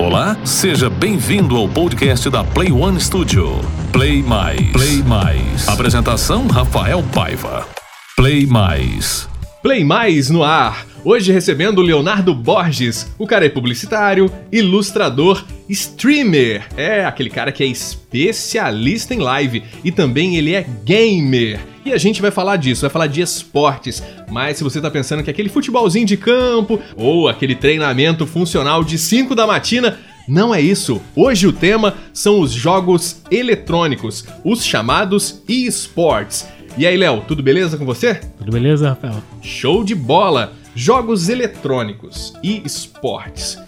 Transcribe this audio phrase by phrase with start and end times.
[0.00, 3.60] Olá, seja bem-vindo ao podcast da Play One Studio.
[3.92, 4.72] Play Mais.
[4.72, 5.68] Play Mais.
[5.68, 7.68] Apresentação Rafael Paiva.
[8.16, 9.28] Play Mais.
[9.62, 10.86] Play Mais no ar.
[11.02, 13.10] Hoje recebendo Leonardo Borges.
[13.18, 16.66] O cara é publicitário, ilustrador, streamer.
[16.76, 21.58] É aquele cara que é especialista em live e também ele é gamer.
[21.86, 24.02] E a gente vai falar disso, vai falar de esportes.
[24.30, 28.98] Mas se você tá pensando que aquele futebolzinho de campo ou aquele treinamento funcional de
[28.98, 29.98] 5 da matina,
[30.28, 31.00] não é isso.
[31.16, 36.46] Hoje o tema são os jogos eletrônicos, os chamados esports.
[36.76, 38.16] E aí, Léo, tudo beleza com você?
[38.36, 39.22] Tudo beleza, Rafael?
[39.40, 40.59] Show de bola!
[40.74, 43.58] Jogos eletrônicos e esportes.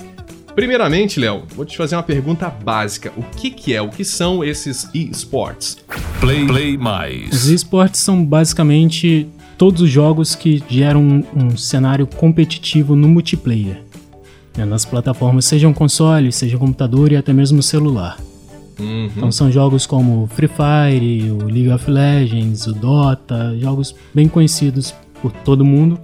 [0.55, 3.13] Primeiramente, Léo, vou te fazer uma pergunta básica.
[3.17, 5.79] O que, que é, o que são esses esports?
[6.21, 7.33] Play, Play Mais.
[7.33, 9.27] Os esportes são basicamente
[9.59, 13.83] todos os jogos que geram um, um cenário competitivo no multiplayer.
[14.57, 18.17] Né, nas plataformas, sejam console, seja computador e até mesmo celular.
[18.79, 19.11] Uhum.
[19.17, 24.95] Então são jogos como Free Fire, o League of Legends, o Dota, jogos bem conhecidos
[25.21, 25.99] por todo mundo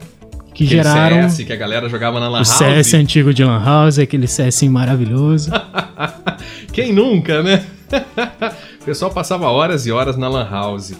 [0.58, 2.48] que Aquele geraram CS que a galera jogava na Lan o House.
[2.48, 5.52] CS antigo de Lan House, aquele CS maravilhoso.
[6.74, 7.64] Quem nunca, né?
[8.82, 10.94] o pessoal passava horas e horas na Lan House.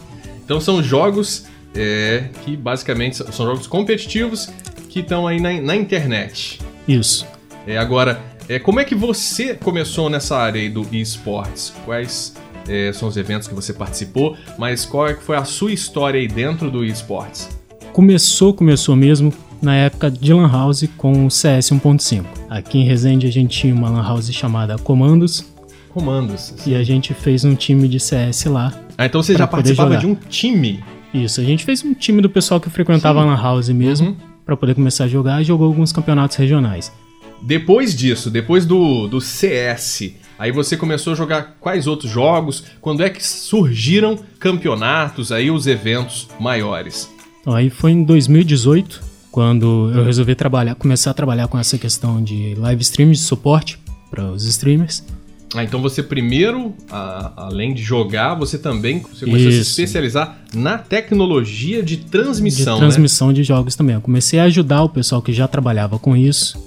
[0.45, 4.49] Então são jogos é, que basicamente são são jogos competitivos
[4.89, 6.61] que estão aí na, na internet.
[6.87, 7.27] Isso.
[7.67, 11.75] É, agora, é, como é que você começou nessa área aí do esportes?
[11.85, 12.33] Quais
[12.69, 14.37] é, são os eventos que você participou?
[14.57, 17.49] Mas qual é que foi a sua história aí dentro do esportes?
[17.93, 22.25] Começou, começou mesmo na época de Lan House com o CS 1.5.
[22.49, 25.45] Aqui em Resende a gente tinha uma Lan House chamada Comandos
[25.91, 26.55] Comandos.
[26.67, 28.73] e a gente fez um time de CS lá.
[28.97, 30.83] Ah, então você já participava de um time.
[31.13, 34.17] Isso, a gente fez um time do pessoal que frequentava a Lan House mesmo Uhum.
[34.45, 36.93] pra poder começar a jogar e jogou alguns campeonatos regionais.
[37.41, 42.65] Depois disso, depois do, do CS, aí você começou a jogar quais outros jogos?
[42.81, 47.09] Quando é que surgiram campeonatos aí, os eventos maiores?
[47.41, 49.01] Então aí foi em 2018
[49.39, 53.79] quando eu resolvi trabalhar, começar a trabalhar com essa questão de live stream de suporte
[54.11, 55.05] para os streamers.
[55.55, 59.71] Ah, então você primeiro, a- além de jogar, você também você começou a se Isso.
[59.71, 63.95] especializar na tecnologia de transmissão, de transmissão de jogos também.
[63.95, 66.59] Eu comecei a ajudar o pessoal que já trabalhava com isso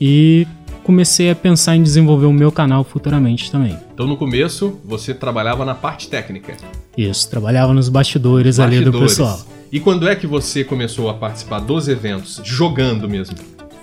[0.00, 0.46] e
[0.84, 3.72] comecei a pensar em desenvolver o meu canal futuramente também.
[3.72, 3.80] né?
[3.92, 6.54] Então no começo você trabalhava na parte técnica.
[6.96, 9.12] Isso, trabalhava nos bastidores, ali do bastidores.
[9.18, 9.59] pessoal.
[9.72, 13.36] E quando é que você começou a participar dos eventos, jogando mesmo?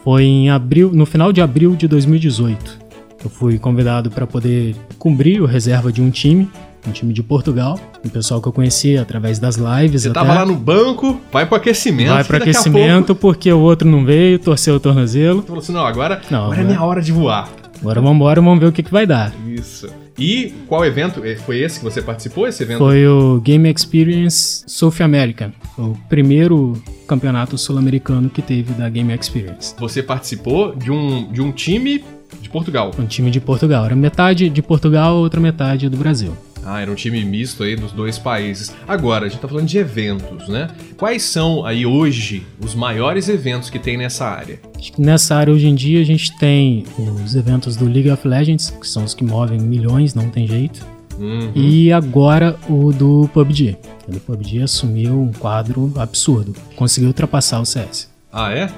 [0.04, 2.88] Foi em abril, no final de abril de 2018.
[3.24, 6.50] Eu fui convidado para poder cobrir o reserva de um time,
[6.88, 10.04] um time de Portugal, um pessoal que eu conhecia através das lives.
[10.04, 10.20] Você até.
[10.20, 12.10] tava lá no banco, vai pro aquecimento.
[12.10, 15.42] Vai para aquecimento porque o outro não veio, torceu o tornozelo.
[15.42, 17.50] Você falou assim, não, agora, Não, agora é agora- minha hora de voar.
[17.82, 19.34] Agora vamos embora, vamos ver o que, que vai dar.
[19.48, 19.88] Isso.
[20.18, 21.24] E qual evento?
[21.24, 22.80] Eh, Foi esse que você participou, esse evento?
[22.80, 26.74] Foi o Game Experience South American, o primeiro
[27.08, 29.76] campeonato sul-americano que teve da Game Experience.
[29.80, 32.04] Você participou de um, de um time
[32.42, 32.92] de Portugal.
[32.98, 33.86] Um time de Portugal.
[33.86, 36.36] Era metade de Portugal, outra metade do Brasil.
[36.70, 38.76] Ah, era um time misto aí dos dois países.
[38.86, 40.68] Agora, a gente tá falando de eventos, né?
[40.98, 44.60] Quais são aí hoje os maiores eventos que tem nessa área?
[44.98, 46.84] Nessa área hoje em dia a gente tem
[47.24, 50.86] os eventos do League of Legends, que são os que movem milhões, não tem jeito.
[51.18, 53.78] Hum, E agora o do PUBG.
[54.06, 56.54] O PUBG assumiu um quadro absurdo.
[56.76, 58.12] Conseguiu ultrapassar o CS.
[58.30, 58.70] Ah, é?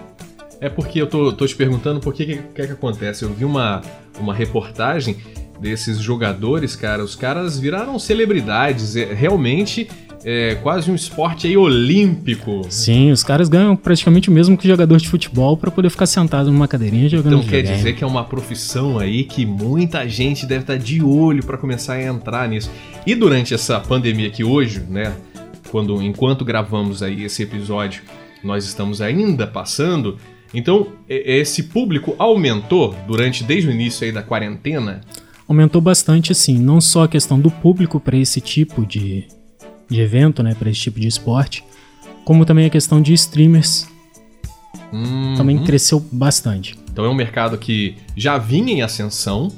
[0.61, 3.23] É porque eu tô, tô te perguntando por que que, que é que acontece.
[3.23, 3.81] Eu vi uma,
[4.19, 5.17] uma reportagem
[5.59, 7.03] desses jogadores, cara.
[7.03, 8.95] Os caras viraram celebridades.
[8.95, 9.87] É, realmente
[10.23, 12.61] é quase um esporte aí olímpico.
[12.69, 16.51] Sim, os caras ganham praticamente o mesmo que jogador de futebol pra poder ficar sentado
[16.51, 20.61] numa cadeirinha jogando Então quer dizer que é uma profissão aí que muita gente deve
[20.61, 22.69] estar de olho para começar a entrar nisso.
[23.05, 25.13] E durante essa pandemia que hoje, né,
[25.71, 28.03] quando enquanto gravamos aí esse episódio,
[28.43, 30.17] nós estamos ainda passando,
[30.53, 35.01] então esse público aumentou durante desde o início aí da quarentena.
[35.49, 39.27] Aumentou bastante, assim, não só a questão do público para esse tipo de,
[39.89, 41.63] de evento, né, para esse tipo de esporte,
[42.23, 43.87] como também a questão de streamers
[44.91, 46.77] Hum, também cresceu bastante.
[46.91, 49.51] Então é um mercado que já vinha em ascensão,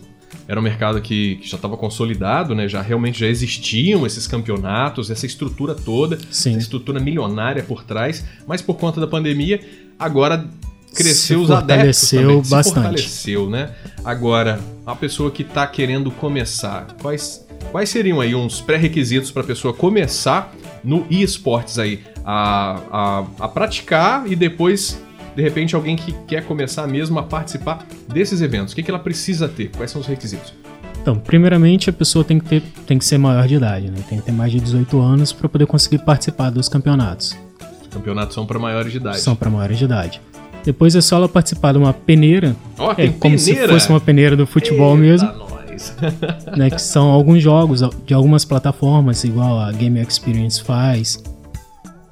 [0.48, 2.68] era um mercado que, que já estava consolidado, né?
[2.68, 6.52] Já realmente já existiam esses campeonatos, essa estrutura toda, Sim.
[6.52, 9.62] essa estrutura milionária por trás, mas por conta da pandemia,
[9.98, 10.46] agora
[10.94, 12.74] cresceu Se os adeptos também, se bastante.
[12.76, 13.72] fortaleceu, né?
[14.04, 19.46] Agora, a pessoa que está querendo começar, quais, quais seriam aí uns pré-requisitos para a
[19.46, 25.00] pessoa começar no esportes aí, a, a, a praticar e depois
[25.36, 28.74] de repente, alguém que quer começar mesmo a participar desses eventos?
[28.74, 29.70] O que, que ela precisa ter?
[29.70, 30.54] Quais são os requisitos?
[31.02, 34.04] Então, primeiramente a pessoa tem que, ter, tem que ser maior de idade, né?
[34.08, 37.36] Tem que ter mais de 18 anos para poder conseguir participar dos campeonatos.
[37.82, 39.20] Os campeonatos são para maiores de idade.
[39.20, 40.22] São para maiores de idade.
[40.64, 42.56] Depois é só ela participar de uma peneira.
[42.78, 43.74] Ó, é como se peneira?
[43.74, 45.96] fosse uma peneira do futebol Eita, mesmo, nós.
[46.58, 46.70] né?
[46.70, 51.22] Que são alguns jogos de algumas plataformas, igual a Game Experience faz.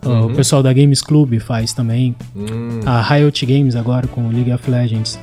[0.05, 0.27] Uhum.
[0.27, 2.15] O pessoal da Games Club faz também.
[2.35, 5.19] Hum, A Riot Games agora com o League of Legends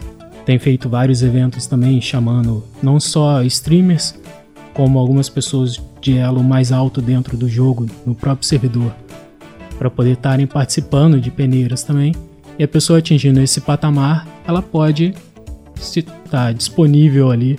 [0.46, 4.14] tem feito vários eventos também, chamando não só streamers,
[4.72, 8.94] como algumas pessoas de elo mais alto dentro do jogo, no próprio servidor,
[9.76, 12.14] para poder estarem participando de peneiras também.
[12.58, 15.14] E a pessoa atingindo esse patamar, ela pode
[15.78, 17.58] estar disponível ali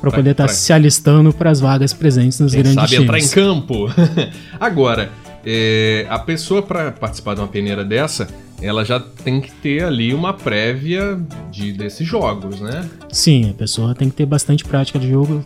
[0.00, 3.18] para poder estar pra- se alistando para as vagas presentes nos quem grandes sabe entrar
[3.18, 3.34] em times.
[3.34, 3.86] campo.
[4.60, 5.10] Agora,
[5.44, 8.28] é, a pessoa para participar de uma peneira dessa,
[8.62, 11.18] ela já tem que ter ali uma prévia
[11.50, 12.88] de, desses jogos, né?
[13.10, 15.44] Sim, a pessoa tem que ter bastante prática de jogo,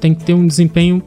[0.00, 1.02] tem que ter um desempenho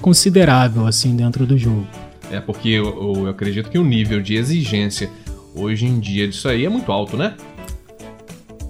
[0.00, 1.86] considerável assim dentro do jogo.
[2.30, 5.10] É porque eu, eu acredito que o nível de exigência
[5.54, 7.34] hoje em dia disso aí é muito alto, né?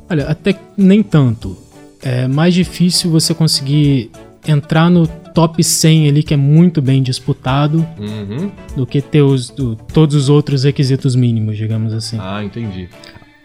[0.08, 1.56] Olha, até nem tanto.
[2.02, 4.10] É mais difícil você conseguir
[4.46, 8.50] entrar no top 100 ali, que é muito bem disputado, Uhum.
[8.74, 12.16] do que ter os, do- todos os outros requisitos mínimos, digamos assim.
[12.18, 12.88] Ah, entendi.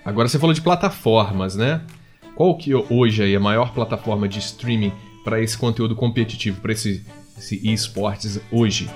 [0.04, 1.82] Agora você falou de plataformas, né?
[2.36, 4.92] Qual que hoje aí é a maior plataforma de streaming
[5.24, 7.04] para esse conteúdo competitivo, para esse,
[7.38, 8.90] esse esportes hoje?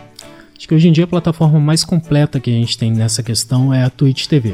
[0.60, 3.74] Acho que hoje em dia a plataforma mais completa que a gente tem nessa questão
[3.74, 4.54] é a Twitch TV.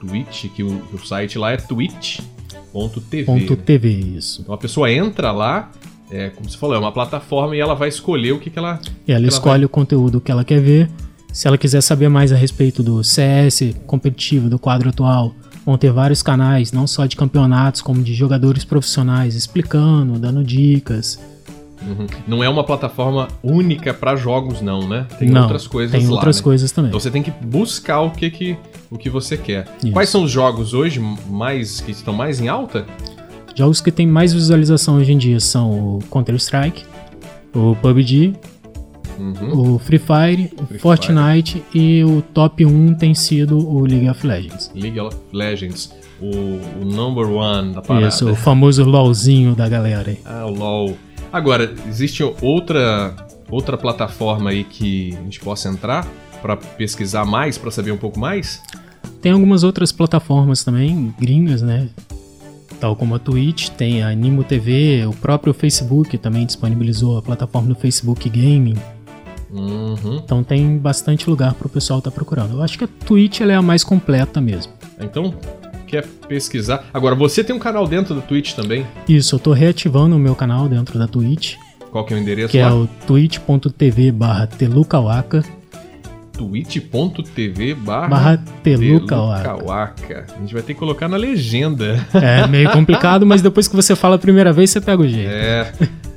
[0.00, 3.24] Twitch, que o, o site lá é twitch.tv.
[3.24, 3.62] Ponto né?
[3.64, 4.42] TV, isso.
[4.42, 5.70] Então a pessoa entra lá,
[6.10, 8.80] é, como você falou, é uma plataforma e ela vai escolher o que, que ela.
[9.06, 10.90] E ela ela escolhe o conteúdo que ela quer ver.
[11.32, 15.32] Se ela quiser saber mais a respeito do CS competitivo, do quadro atual,
[15.64, 21.20] vão ter vários canais, não só de campeonatos, como de jogadores profissionais, explicando, dando dicas.
[21.82, 22.06] Uhum.
[22.26, 25.06] Não é uma plataforma única para jogos, não, né?
[25.18, 26.14] Tem não, outras coisas tem lá.
[26.14, 26.42] outras né?
[26.42, 26.88] coisas também.
[26.90, 28.56] Então você tem que buscar o que, que,
[28.90, 29.66] o que você quer.
[29.82, 29.92] Isso.
[29.92, 32.86] Quais são os jogos hoje mais que estão mais em alta?
[33.54, 36.84] Jogos que têm mais visualização hoje em dia são o Counter-Strike,
[37.54, 38.34] o PUBG,
[39.18, 39.74] Uhum.
[39.74, 44.26] o Free Fire, o Free Fortnite e o top 1 tem sido o League of
[44.26, 44.70] Legends.
[44.74, 48.08] League of Legends, o, o number one da parada.
[48.08, 50.18] Isso, o famoso LOLzinho da galera aí.
[50.24, 50.96] Ah, o LoL.
[51.32, 53.14] Agora, existe outra
[53.50, 56.06] outra plataforma aí que a gente possa entrar
[56.40, 58.62] para pesquisar mais, para saber um pouco mais?
[59.20, 61.88] Tem algumas outras plataformas também, gringas, né?
[62.78, 67.68] Tal como a Twitch, tem a Animo TV, o próprio Facebook também disponibilizou a plataforma
[67.68, 68.76] do Facebook Gaming.
[69.50, 70.20] Uhum.
[70.24, 72.54] Então tem bastante lugar para o pessoal estar procurando.
[72.54, 74.72] Eu acho que a Twitch é a mais completa mesmo.
[74.98, 75.34] Então,
[75.90, 76.84] quer pesquisar?
[76.94, 78.86] Agora, você tem um canal dentro do Twitch também?
[79.08, 81.56] Isso, eu tô reativando o meu canal dentro da Twitch,
[81.90, 82.74] Qual que é o endereço que é lá?
[82.74, 85.42] o twitch.tv barra telucawaka
[86.40, 88.38] twitch.tv barra.
[88.62, 90.26] Telukawaka.
[90.34, 92.06] A gente vai ter que colocar na legenda.
[92.14, 95.30] É meio complicado, mas depois que você fala a primeira vez, você pega o jeito.
[95.30, 95.70] É.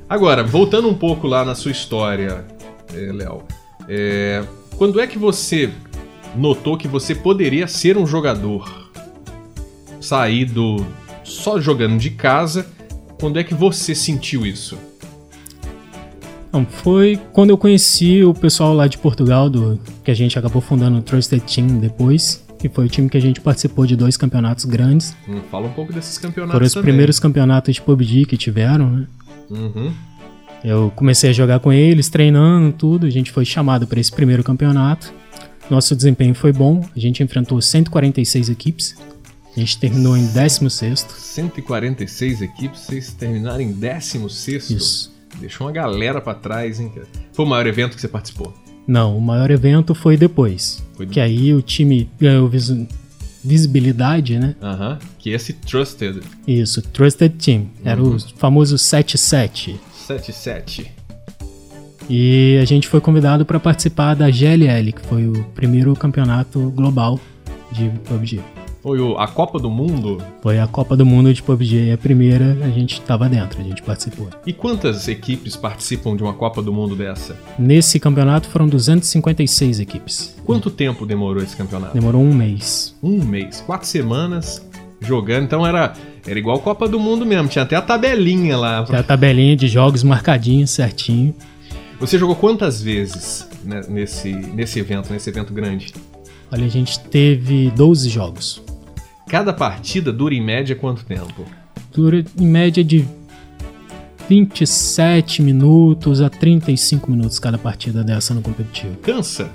[0.09, 2.45] Agora, voltando um pouco lá na sua história,
[2.93, 3.43] é, Léo.
[3.89, 4.43] é,
[4.77, 5.69] quando é que você
[6.35, 8.82] notou que você poderia ser um jogador?
[10.03, 10.85] Sair do
[11.23, 12.67] só jogando de casa.
[13.19, 14.77] Quando é que você sentiu isso?
[16.51, 20.61] Não, foi quando eu conheci o pessoal lá de Portugal, do, que a gente acabou
[20.61, 24.17] fundando o Trusted Team depois, que foi o time que a gente participou de dois
[24.17, 25.15] campeonatos grandes.
[25.27, 26.91] Hum, fala um pouco desses campeonatos Foram os também.
[26.91, 29.07] primeiros campeonatos de PUBG que tiveram, né?
[29.49, 29.93] Uhum.
[30.63, 33.05] Eu comecei a jogar com eles, treinando, tudo.
[33.05, 35.13] A gente foi chamado para esse primeiro campeonato.
[35.69, 36.85] Nosso desempenho foi bom.
[36.95, 38.95] A gente enfrentou 146 equipes.
[39.55, 45.13] A gente terminou em 16 146 equipes, vocês terminaram em 16 Isso.
[45.39, 46.89] Deixou uma galera pra trás, hein?
[46.93, 47.07] cara?
[47.33, 48.53] Foi o maior evento que você participou.
[48.87, 50.83] Não, o maior evento foi depois.
[50.95, 52.87] Foi Que aí o time ganhou visu-
[53.43, 54.55] visibilidade, né?
[54.61, 54.99] Aham.
[55.17, 57.67] Que é esse Trusted Isso, Trusted Team.
[57.83, 58.15] Era Uhum.
[58.15, 59.75] o famoso 7-7.
[60.07, 60.91] 77.
[62.09, 67.19] E a gente foi convidado para participar da GLL, que foi o primeiro campeonato global
[67.71, 68.41] de PUBG.
[68.83, 70.21] Foi a Copa do Mundo.
[70.41, 73.81] Foi a Copa do Mundo de PUBG, a primeira a gente estava dentro, a gente
[73.81, 74.27] participou.
[74.45, 77.37] E quantas equipes participam de uma Copa do Mundo dessa?
[77.57, 80.35] Nesse campeonato foram 256 equipes.
[80.43, 81.93] Quanto tempo demorou esse campeonato?
[81.93, 82.93] Demorou um mês.
[83.01, 84.61] Um mês, quatro semanas
[84.99, 85.45] jogando.
[85.45, 85.93] Então era,
[86.27, 87.47] era igual Copa do Mundo mesmo.
[87.47, 88.83] Tinha até a tabelinha lá.
[88.83, 91.33] Tem a tabelinha de jogos marcadinho, certinho.
[92.01, 95.93] Você jogou quantas vezes né, nesse, nesse evento, nesse evento grande?
[96.51, 98.62] Olha, a gente teve 12 jogos.
[99.33, 101.43] Cada partida dura em média quanto tempo?
[101.91, 103.03] Dura em média de
[104.29, 108.95] 27 minutos a 35 minutos cada partida dessa no competitivo.
[108.97, 109.49] Cansa?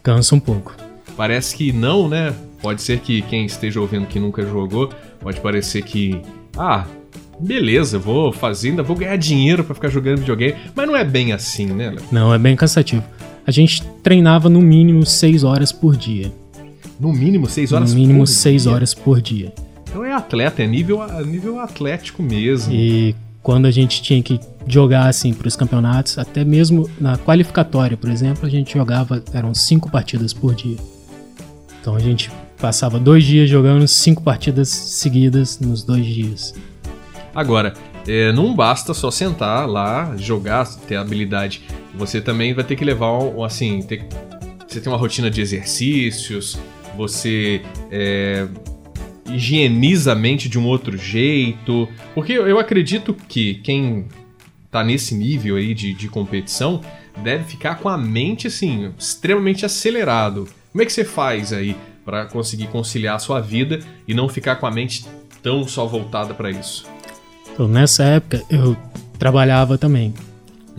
[0.00, 0.76] Cansa um pouco.
[1.16, 2.32] Parece que não, né?
[2.62, 6.22] Pode ser que quem esteja ouvindo que nunca jogou, pode parecer que.
[6.56, 6.86] Ah,
[7.40, 10.54] beleza, vou fazer, ainda vou ganhar dinheiro para ficar jogando videogame.
[10.72, 11.90] Mas não é bem assim, né?
[11.90, 12.02] Léo?
[12.12, 13.02] Não, é bem cansativo.
[13.44, 16.32] A gente treinava no mínimo 6 horas por dia.
[16.98, 18.72] No mínimo 6 horas no mínimo por 6 dia?
[18.72, 19.52] horas por dia.
[19.88, 22.72] Então é atleta, é nível, nível atlético mesmo.
[22.72, 27.96] E quando a gente tinha que jogar assim para os campeonatos, até mesmo na qualificatória,
[27.96, 30.78] por exemplo, a gente jogava eram cinco partidas por dia.
[31.80, 36.54] Então a gente passava dois dias jogando cinco partidas seguidas nos dois dias.
[37.34, 37.74] Agora,
[38.06, 41.62] é, não basta só sentar lá, jogar, ter habilidade.
[41.94, 43.10] Você também vai ter que levar,
[43.44, 44.06] assim, ter,
[44.66, 46.58] você tem uma rotina de exercícios,
[46.96, 48.46] você é,
[49.30, 51.88] higieniza a mente de um outro jeito.
[52.14, 54.06] Porque eu acredito que quem
[54.70, 56.80] tá nesse nível aí de, de competição
[57.22, 60.48] deve ficar com a mente, assim, extremamente acelerado.
[60.72, 64.56] Como é que você faz aí para conseguir conciliar a sua vida e não ficar
[64.56, 65.06] com a mente
[65.42, 66.86] tão só voltada para isso?
[67.52, 68.76] Então, nessa época eu
[69.18, 70.12] trabalhava também.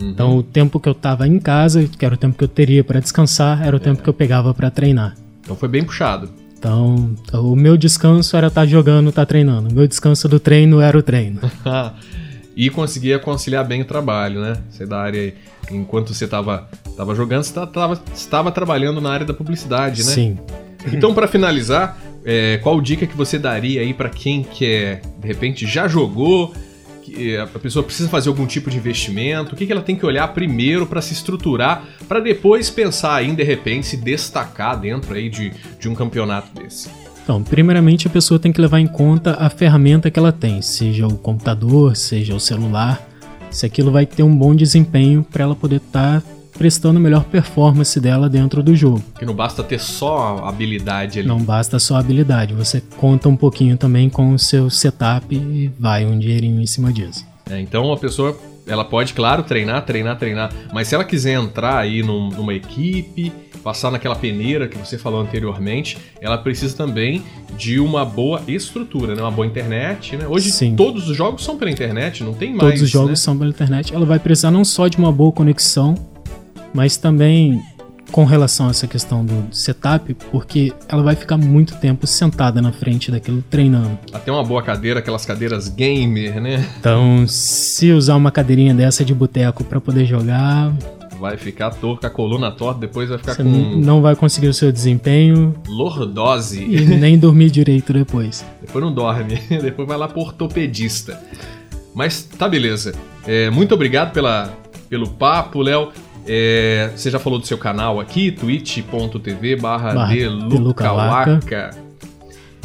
[0.00, 0.10] Uhum.
[0.10, 2.84] Então o tempo que eu tava em casa, que era o tempo que eu teria
[2.84, 5.16] para descansar, era o tempo que eu pegava para treinar.
[5.46, 6.28] Então foi bem puxado.
[6.58, 9.70] Então, o meu descanso era estar tá jogando, estar tá treinando.
[9.70, 11.40] O meu descanso do treino era o treino.
[12.56, 14.54] e conseguia conciliar bem o trabalho, né?
[14.68, 15.34] Você da área aí.
[15.70, 20.12] Enquanto você estava tava jogando, você tava, estava trabalhando na área da publicidade, né?
[20.12, 20.38] Sim.
[20.92, 25.66] Então, para finalizar, é, qual dica que você daria aí para quem quer, de repente,
[25.66, 26.52] já jogou,
[27.12, 29.54] que a pessoa precisa fazer algum tipo de investimento?
[29.54, 33.34] O que, que ela tem que olhar primeiro para se estruturar, para depois pensar em,
[33.34, 36.90] de repente, se destacar dentro aí de, de um campeonato desse?
[37.22, 41.06] Então, primeiramente a pessoa tem que levar em conta a ferramenta que ela tem, seja
[41.06, 43.00] o computador, seja o celular,
[43.50, 47.24] se aquilo vai ter um bom desempenho para ela poder estar tá prestando a melhor
[47.24, 49.02] performance dela dentro do jogo.
[49.18, 51.28] Que não basta ter só habilidade ali.
[51.28, 56.04] Não basta só habilidade, você conta um pouquinho também com o seu setup e vai
[56.04, 57.24] um dinheirinho em cima disso.
[57.50, 58.36] É, então a pessoa
[58.66, 63.32] ela pode, claro, treinar, treinar, treinar, mas se ela quiser entrar aí num, numa equipe,
[63.62, 67.22] passar naquela peneira que você falou anteriormente, ela precisa também
[67.56, 69.22] de uma boa estrutura, né?
[69.22, 70.16] uma boa internet.
[70.16, 70.26] Né?
[70.26, 70.76] Hoje Sim.
[70.76, 72.60] todos os jogos são pela internet, não tem mais.
[72.60, 73.16] Todos os jogos né?
[73.16, 73.94] são pela internet.
[73.94, 75.96] Ela vai precisar não só de uma boa conexão,
[76.74, 77.60] mas também
[78.12, 82.72] com relação a essa questão do setup, porque ela vai ficar muito tempo sentada na
[82.72, 83.98] frente daquilo treinando.
[84.12, 86.68] Até uma boa cadeira, aquelas cadeiras gamer, né?
[86.78, 90.72] Então, se usar uma cadeirinha dessa de boteco para poder jogar,
[91.18, 94.54] vai ficar torta, a coluna torta, depois vai ficar você com não vai conseguir o
[94.54, 98.44] seu desempenho lordose e nem dormir direito depois.
[98.60, 101.20] Depois não dorme, depois vai lá pro ortopedista.
[101.94, 102.94] Mas tá beleza.
[103.26, 104.54] É, muito obrigado pela,
[104.88, 105.90] pelo papo, Léo.
[106.26, 109.92] É, você já falou do seu canal aqui, twitch.tv barra
[110.48, 111.70] delucawaka.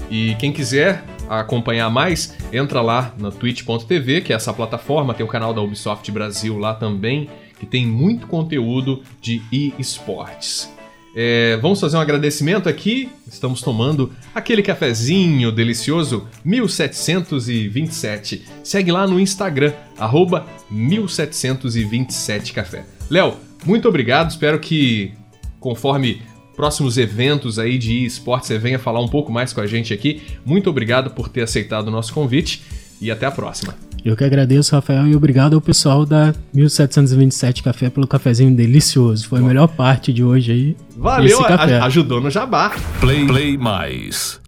[0.10, 5.30] E quem quiser acompanhar mais, entra lá na twitch.tv, que é essa plataforma, tem o
[5.30, 9.42] canal da Ubisoft Brasil lá também, que tem muito conteúdo de
[9.80, 10.70] eSports.
[11.16, 13.10] É, vamos fazer um agradecimento aqui.
[13.28, 18.44] Estamos tomando aquele cafezinho delicioso 1727.
[18.64, 22.84] Segue lá no Instagram, arroba 1727café.
[23.10, 24.30] Léo, muito obrigado.
[24.30, 25.14] Espero que,
[25.60, 26.22] conforme
[26.56, 30.22] próximos eventos aí de esportes, você venha falar um pouco mais com a gente aqui.
[30.46, 32.62] Muito obrigado por ter aceitado o nosso convite
[33.00, 33.76] e até a próxima.
[34.04, 39.28] Eu que agradeço, Rafael, e obrigado ao pessoal da 1727 Café pelo cafezinho delicioso.
[39.28, 40.78] Foi a melhor parte de hoje aí.
[40.98, 41.40] Valeu,
[41.84, 42.72] ajudou no jabá.
[43.00, 44.41] Play, play mais.